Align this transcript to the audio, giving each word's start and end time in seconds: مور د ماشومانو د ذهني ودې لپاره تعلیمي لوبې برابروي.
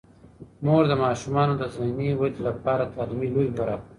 مور 0.65 0.83
د 0.87 0.93
ماشومانو 1.03 1.53
د 1.57 1.63
ذهني 1.75 2.09
ودې 2.19 2.41
لپاره 2.47 2.91
تعلیمي 2.93 3.27
لوبې 3.33 3.51
برابروي. 3.59 3.89